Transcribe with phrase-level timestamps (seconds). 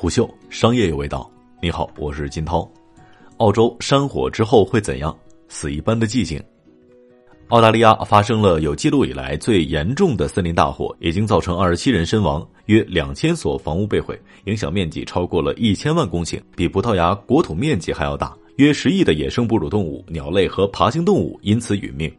[0.00, 1.30] 虎嗅商业有味道。
[1.60, 2.66] 你好，我是金涛。
[3.36, 5.14] 澳洲山火之后会怎样？
[5.48, 6.42] 死一般的寂静。
[7.48, 18.34] 澳大利亚发生了有记录以来最严重的森林大火，已经造成二十七人身亡，约两千所房屋被毁，影响面积超过了一千万公顷，比葡萄牙国土面积还要大。
[18.56, 22.10] 约十亿的野生哺乳动物、鸟类和爬行动物因此殒命。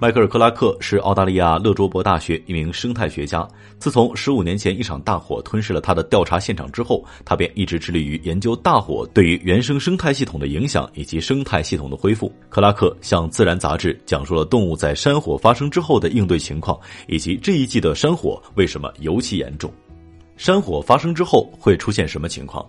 [0.00, 3.46] 迈克尔·克拉克是澳大利亚勒卓伯大学一名生态学家。
[3.78, 12.32] 自从十五年前一场大火吞噬了他的调查现场之后，他便一直致力于研究大火对于原生生态系统的影响以及生态系统的恢复。
[12.48, 19.70] 克拉克向《自然》杂志讲述了动物在山火发生之后的应对情况，以及这一季的山火为什么尤其严重。
[20.38, 22.64] 山火发生之后会出现什么情况？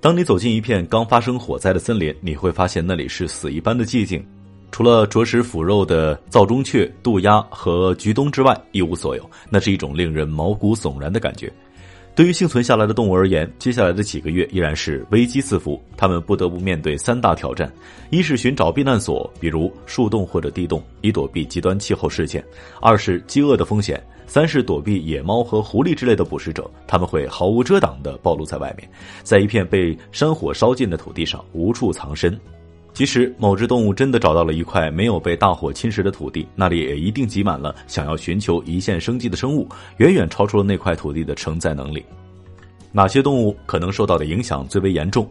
[0.00, 4.24] 当你走进一片刚发生火灾的森林，你会发现那里是死一般的寂静。
[4.70, 9.30] 除了啄食腐肉的灶中雀、渡鸦和菊东之外，一无所有。
[9.48, 11.52] 那是一种令人毛骨悚然的感觉。
[12.14, 15.80] 对于幸存下来的动物而言，接下来的几个月依然是危机四伏。
[15.96, 17.72] 它们不得不面对三大挑战：
[18.10, 22.42] 一是寻找避难所，比如树洞或者地洞，以躲避极端气候事件；
[22.80, 23.96] 二是饥饿的风险；
[24.26, 28.86] 三是躲避野猫和狐狸之类的捕食者，他们会毫无遮挡地暴露在外面，
[29.22, 32.38] 在一片被山火烧尽的土地上无处藏身。
[32.92, 42.04] 即使某只动物真的找到了一块没有被大火侵蚀的土地，那里也一定挤满了想要寻求一线生机的生物，远远超出了那块土地的承载能力。
[42.92, 45.28] 哪些动物可能受到的影响最为严重？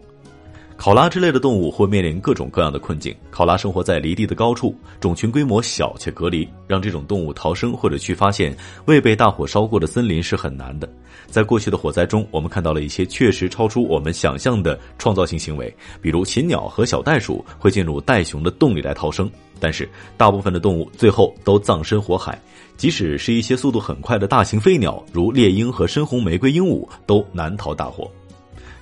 [0.80, 3.14] 考拉之类的动物会面临各种各样的困境。
[3.30, 8.56] 考拉生活在离地的高处，种群规模小且隔离，让这种动物逃生或者去发现
[8.86, 10.90] 未被大火烧过的森林是很难的。
[11.28, 22.42] 在过去的火灾中，我们看到了一些确实超出我们想象的创造性行为，比如禽鸟和小袋鼠会进入袋熊的洞里来逃生，但是大部分的动物最后都葬身火海。
[22.78, 28.10] 即使是一些速度很快的大型飞鸟，如猎鹰和深红玫瑰鹦鹉，都难逃大火。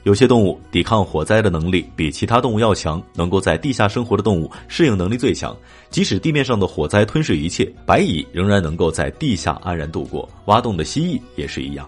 [0.07, 5.53] 有些动物抵抗火灾的能力比其他动物要强，能够在地下生活的动物适应能力最强。
[5.89, 10.25] 即使地面上的火灾吞噬一切，白蚁仍然能够在地下安然度过。
[10.45, 11.85] 挖洞的蜥蜴也是一样。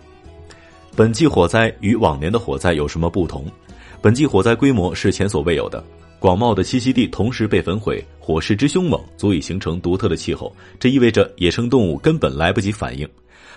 [0.97, 3.45] 本季火灾与往年的火灾有什么不同？
[4.01, 5.81] 本季火灾规模是前所未有的，
[6.19, 13.07] 广袤的栖息地同时被焚毁，火势之凶猛足以形成独特的气候，这意味着野生动物根本来不及反应。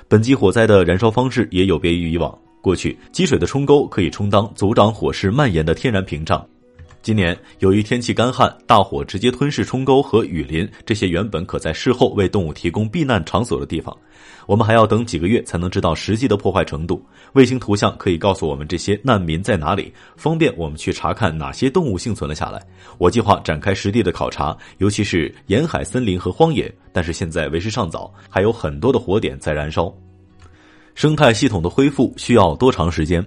[0.06, 2.32] 本季火灾的燃烧方式也有别于以往。
[2.62, 6.46] 过去，积水的冲沟可以充当阻挡火势蔓延的天然屏障。
[7.02, 13.94] 今年，由于天气干旱，大火直接吞噬冲沟和雨林这些原本可在事后为动物提供避难场所的地方。
[14.46, 17.04] 我们还要等几个月才能知道实际的破坏程度。
[17.32, 22.64] 卫星图像可以告诉我们这些难民在哪里，方便我们去查看哪些动物幸存了下来。
[22.98, 26.72] 我计划展开实地的考察，尤其是沿海森林和荒野。
[26.92, 29.92] 但是现在为时尚早，还有很多的火点在燃烧。
[30.94, 33.24] 生态系统的恢复需要多长时间？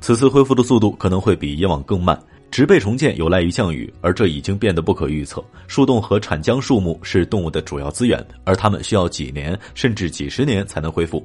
[0.00, 2.18] 此次恢复的速度可能会比以往更慢。
[2.50, 5.40] 植被重建有赖于降雨，而这已经变得不可预测。
[5.68, 11.24] 树洞和产浆树木是动物的主要资源，而它们需要几年甚至几十年才能恢复。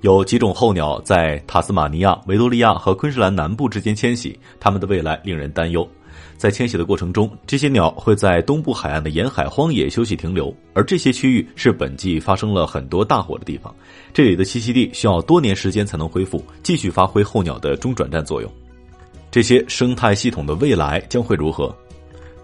[0.00, 5.88] 有几种候鸟在塔斯马尼亚、维多利亚和昆士兰南部之间迁徙，它们的未来令人担忧。
[6.36, 13.74] 在迁徙的过程中，这些鸟会在东部海岸的沿海荒野休息停留，而这些区域是本季发生了很多大火的地方。
[14.12, 18.50] 这里的栖息地需要多年时间才能恢复，继续发挥候鸟的中转站作用。
[19.30, 21.74] 这些生态系统的未来将会如何？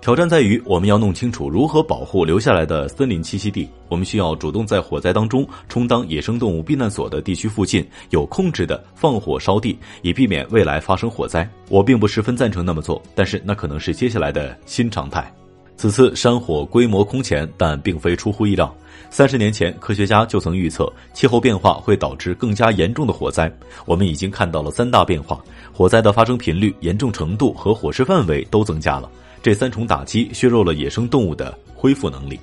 [0.04, 3.66] 挑战在于，我们要弄清楚如何保护留下来的森林栖息地。
[3.88, 11.48] 我们需要主动在火灾当中充当野生动物避难所的地区附近有控制的放火烧地，以避免未来发生火灾。
[11.70, 15.34] 我并不十分赞成那么做，但是那可能是接下来的新常态。
[15.78, 18.71] 此次山火规模空前，但并非出乎意料。
[19.09, 23.50] 三十年前，科学家就曾预测气候变化会导致更加严重的火灾。
[23.86, 25.42] 我们已经看到了三大变化：
[25.72, 29.10] 火灾的发生频率、严重程度和火势范围都增加了。
[29.44, 32.41] 这三重打击削弱了野生动物的恢复能力。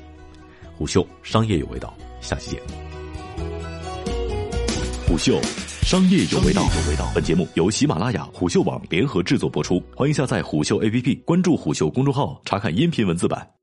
[0.78, 1.92] 虎嗅商业有味道，
[2.22, 2.62] 下期见。
[5.08, 5.42] 虎嗅
[5.82, 7.12] 商业有味道，有味道。
[7.16, 13.61] 本节目由喜马拉雅、虎嗅网联合制作播出，欢迎下载虎嗅 APP，关注虎嗅公众号，查看音频文字版。